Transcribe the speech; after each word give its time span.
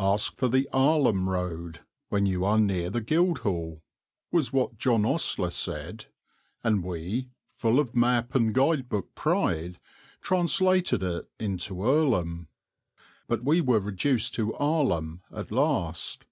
"Ask 0.00 0.34
for 0.38 0.48
the 0.48 0.68
Arlham 0.72 1.28
Road 1.28 1.82
when 2.08 2.26
you 2.26 2.44
are 2.44 2.58
near 2.58 2.90
the 2.90 3.00
Guildhall," 3.00 3.80
was 4.32 4.52
what 4.52 4.76
John 4.76 5.04
Ostler 5.06 5.50
said, 5.52 6.06
and 6.64 6.82
we, 6.82 7.28
full 7.52 7.78
of 7.78 7.94
map 7.94 8.34
and 8.34 8.52
guide 8.52 8.88
book 8.88 9.14
pride, 9.14 9.78
translated 10.20 11.04
it 11.04 11.30
into 11.38 11.84
Earlham; 11.84 12.48
but 13.28 13.44
we 13.44 13.60
were 13.60 13.78
reduced 13.78 14.34
to 14.34 14.50
Arlham 14.58 15.20
at 15.30 15.52
last. 15.52 16.24